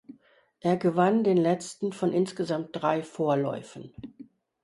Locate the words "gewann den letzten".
0.77-1.93